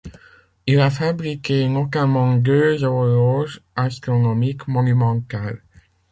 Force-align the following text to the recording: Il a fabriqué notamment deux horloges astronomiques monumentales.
Il 0.65 0.79
a 0.79 0.89
fabriqué 0.89 1.69
notamment 1.69 2.33
deux 2.33 2.83
horloges 2.83 3.61
astronomiques 3.75 4.67
monumentales. 4.67 5.61